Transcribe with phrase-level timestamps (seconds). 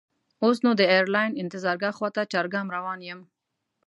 [0.43, 3.19] اوس نو د ایرلاین انتظارګاه خواته چارګام روان یم.